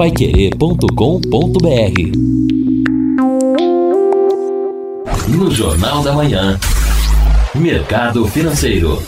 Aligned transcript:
paiquerê.com.br 0.00 0.88
No 5.28 5.50
Jornal 5.50 6.02
da 6.02 6.14
Manhã, 6.14 6.58
Mercado 7.54 8.26
Financeiro. 8.26 9.02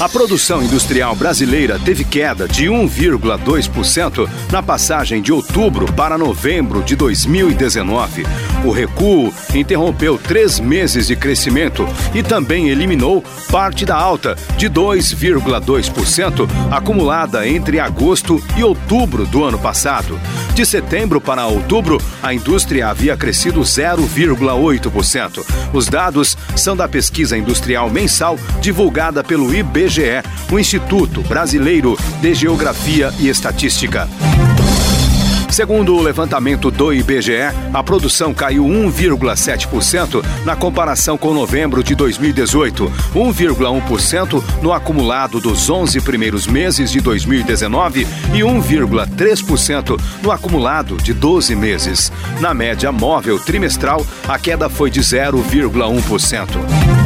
A 0.00 0.08
produção 0.08 0.62
industrial 0.62 1.14
brasileira 1.14 1.78
teve 1.78 2.02
queda 2.02 2.48
de 2.48 2.64
1,2% 2.64 4.26
na 4.50 4.62
passagem 4.62 5.20
de 5.20 5.30
outubro 5.30 5.92
para 5.92 6.16
novembro 6.16 6.82
de 6.82 6.96
2019. 6.96 8.24
O 8.64 8.70
recuo 8.70 9.32
interrompeu 9.54 10.18
três 10.18 10.58
meses 10.58 11.06
de 11.06 11.14
crescimento 11.14 11.86
e 12.14 12.22
também 12.22 12.70
eliminou 12.70 13.22
parte 13.50 13.84
da 13.84 13.94
alta 13.94 14.36
de 14.56 14.70
2,2% 14.70 16.48
acumulada 16.70 17.46
entre 17.46 17.78
agosto 17.78 18.42
e 18.56 18.64
outubro 18.64 19.26
do 19.26 19.44
ano 19.44 19.58
passado. 19.58 20.18
De 20.54 20.64
setembro 20.64 21.20
para 21.20 21.46
outubro, 21.46 22.00
a 22.22 22.32
indústria 22.32 22.88
havia 22.88 23.16
crescido 23.16 23.60
0,8%. 23.60 25.44
Os 25.72 25.88
dados 25.88 26.36
são 26.56 26.74
da 26.74 26.88
pesquisa 26.88 27.36
industrial 27.36 27.90
mensal 27.90 28.38
divulgada 28.60 29.22
pelo 29.22 29.54
IBGE 29.54 30.22
o 30.50 30.58
Instituto 30.58 31.20
Brasileiro 31.22 31.98
de 32.20 32.34
Geografia 32.34 33.12
e 33.18 33.28
Estatística. 33.28 34.08
Segundo 35.54 35.94
o 35.94 36.02
levantamento 36.02 36.68
do 36.68 36.92
IBGE, 36.92 37.54
a 37.72 37.80
produção 37.80 38.34
caiu 38.34 38.64
1,7% 38.64 40.20
na 40.44 40.56
comparação 40.56 41.16
com 41.16 41.32
novembro 41.32 41.80
de 41.80 41.94
2018, 41.94 42.90
1,1% 43.14 44.42
no 44.60 44.72
acumulado 44.72 45.38
dos 45.38 45.70
11 45.70 46.00
primeiros 46.00 46.48
meses 46.48 46.90
de 46.90 47.00
2019 47.00 48.04
e 48.34 48.40
1,3% 48.40 49.96
no 50.24 50.32
acumulado 50.32 50.96
de 50.96 51.14
12 51.14 51.54
meses. 51.54 52.10
Na 52.40 52.52
média 52.52 52.90
móvel 52.90 53.38
trimestral, 53.38 54.04
a 54.26 54.36
queda 54.36 54.68
foi 54.68 54.90
de 54.90 55.02
0,1%. 55.02 57.04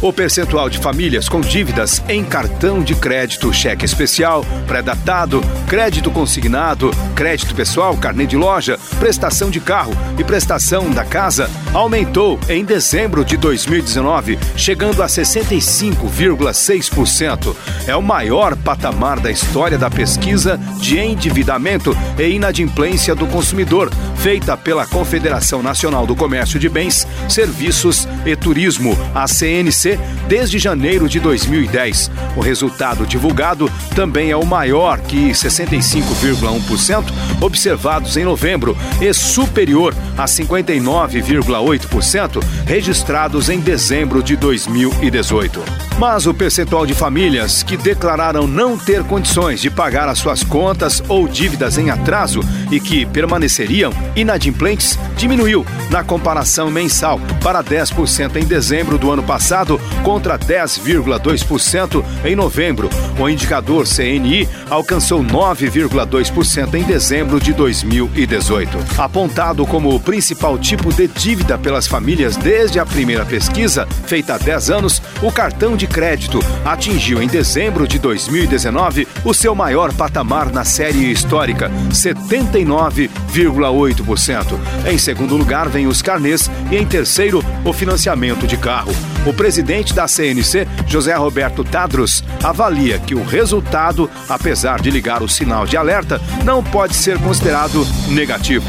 O 0.00 0.12
percentual 0.12 0.70
de 0.70 0.78
famílias 0.78 1.28
com 1.28 1.40
dívidas 1.40 2.00
em 2.08 2.22
cartão 2.22 2.80
de 2.80 2.94
crédito, 2.94 3.52
cheque 3.52 3.84
especial, 3.84 4.44
pré-datado, 4.64 5.42
crédito 5.68 6.10
consignado, 6.10 6.90
crédito 7.14 7.54
pessoal, 7.54 7.94
carnê 7.94 8.26
de 8.26 8.38
loja, 8.38 8.78
prestação 8.98 9.50
de 9.50 9.60
carro 9.60 9.92
e 10.18 10.24
prestação 10.24 10.90
da 10.90 11.04
casa 11.04 11.50
aumentou 11.74 12.40
em 12.48 12.64
dezembro 12.64 13.22
de 13.22 13.36
2019, 13.36 14.38
chegando 14.56 15.02
a 15.02 15.06
65,6%. 15.06 17.54
É 17.86 17.94
o 17.94 18.00
maior 18.00 18.56
patamar 18.56 19.20
da 19.20 19.30
história 19.30 19.76
da 19.76 19.90
pesquisa 19.90 20.58
de 20.80 20.98
endividamento 20.98 21.94
e 22.18 22.30
inadimplência 22.30 23.14
do 23.14 23.26
consumidor, 23.26 23.92
feita 24.16 24.56
pela 24.56 24.86
Confederação 24.86 25.62
Nacional 25.62 26.06
do 26.06 26.16
Comércio 26.16 26.58
de 26.58 26.70
Bens, 26.70 27.06
Serviços 27.28 28.08
e 28.24 28.34
Turismo, 28.34 28.96
a 29.14 29.28
CNC 29.28 30.00
desde 30.26 30.58
janeiro 30.58 31.06
de 31.08 31.20
2010. 31.20 32.10
O 32.36 32.40
resultado 32.40 33.06
divulgado 33.06 33.70
também 33.94 34.30
é 34.30 34.36
o 34.36 34.46
maior 34.46 34.98
que 35.00 35.34
65,1% 35.58 37.04
observados 37.40 38.16
em 38.16 38.24
novembro 38.24 38.76
e 39.00 39.12
superior 39.12 39.94
a 40.16 40.24
59,8% 40.24 42.42
registrados 42.66 43.48
em 43.48 43.58
dezembro 43.60 44.22
de 44.22 44.36
2018. 44.36 45.88
Mas 45.98 46.26
o 46.26 46.34
percentual 46.34 46.86
de 46.86 46.94
famílias 46.94 47.64
que 47.64 47.76
declararam 47.76 48.46
não 48.46 48.78
ter 48.78 49.02
condições 49.02 49.60
de 49.60 49.68
pagar 49.68 50.08
as 50.08 50.18
suas 50.18 50.44
contas 50.44 51.02
ou 51.08 51.26
dívidas 51.26 51.76
em 51.76 51.90
atraso 51.90 52.38
e 52.70 52.78
que 52.78 53.04
permaneceriam 53.04 53.92
inadimplentes 54.14 54.96
diminuiu 55.16 55.66
na 55.90 56.04
comparação 56.04 56.70
mensal 56.70 57.20
para 57.42 57.64
10% 57.64 58.36
em 58.36 58.44
dezembro 58.44 58.96
do 58.96 59.10
ano 59.10 59.24
passado 59.24 59.80
contra 60.04 60.38
10,2% 60.38 62.04
em 62.24 62.36
novembro. 62.36 62.88
O 63.18 63.28
indicador 63.28 63.86
CNI 63.86 64.48
alcançou 64.70 65.20
9,2% 65.54 66.74
em 66.74 66.82
dezembro 66.82 67.40
de 67.40 67.54
2018. 67.54 68.76
Apontado 68.98 69.64
como 69.66 69.94
o 69.94 70.00
principal 70.00 70.58
tipo 70.58 70.92
de 70.92 71.08
dívida 71.08 71.56
pelas 71.56 71.86
famílias 71.86 72.36
desde 72.36 72.78
a 72.78 72.84
primeira 72.84 73.24
pesquisa, 73.24 73.88
feita 74.06 74.34
há 74.34 74.38
10 74.38 74.68
anos, 74.70 75.00
o 75.22 75.32
cartão 75.32 75.74
de 75.76 75.86
crédito 75.86 76.40
atingiu 76.64 77.22
em 77.22 77.28
dezembro 77.28 77.86
de 77.88 77.98
2019 77.98 79.08
o 79.24 79.32
seu 79.32 79.54
maior 79.54 79.94
patamar 79.94 80.52
na 80.52 80.64
série 80.64 81.10
histórica, 81.10 81.70
79,8%. 81.90 84.58
Em 84.86 84.98
segundo 84.98 85.34
lugar 85.36 85.66
vem 85.68 85.86
os 85.86 86.02
carnês 86.02 86.50
e 86.70 86.76
em 86.76 86.84
terceiro 86.84 87.42
o 87.64 87.72
financiamento 87.72 88.46
de 88.46 88.58
carro. 88.58 88.92
O 89.26 89.32
presidente 89.32 89.94
da 89.94 90.06
CNC, 90.06 90.66
José 90.86 91.14
Roberto 91.14 91.64
Tadros, 91.64 92.24
avalia 92.42 92.98
que 92.98 93.14
o 93.14 93.24
resultado, 93.24 94.10
apesar 94.28 94.80
de 94.80 94.90
ligar 94.90 95.22
o 95.22 95.28
sinal 95.28 95.66
de 95.66 95.76
alerta, 95.76 96.20
não 96.44 96.62
pode 96.62 96.94
ser 96.94 97.18
considerado 97.18 97.86
negativo. 98.08 98.66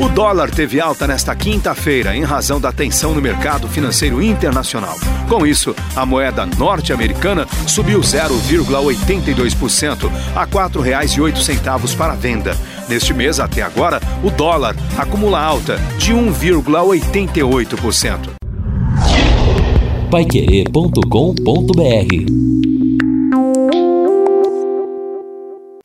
O 0.00 0.08
dólar 0.08 0.50
teve 0.50 0.80
alta 0.80 1.06
nesta 1.06 1.36
quinta-feira 1.36 2.16
em 2.16 2.22
razão 2.22 2.58
da 2.58 2.72
tensão 2.72 3.14
no 3.14 3.20
mercado 3.20 3.68
financeiro 3.68 4.22
internacional. 4.22 4.96
Com 5.28 5.46
isso, 5.46 5.76
a 5.94 6.06
moeda 6.06 6.46
norte-americana 6.46 7.46
subiu 7.66 8.00
0,82% 8.00 10.10
a 10.34 10.44
R$ 10.44 10.50
4,08 10.50 11.96
para 11.96 12.14
venda. 12.14 12.56
Neste 12.88 13.12
mês, 13.12 13.38
até 13.38 13.60
agora, 13.60 14.00
o 14.24 14.30
dólar 14.30 14.74
acumula 14.96 15.38
alta 15.38 15.76
de 15.98 16.14
1,88%. 16.14 18.30
Paiquerê.com.br 20.10 22.69